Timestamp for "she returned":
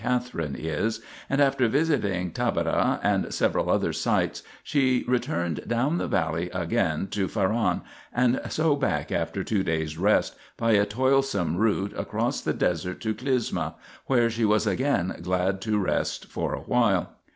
4.63-5.61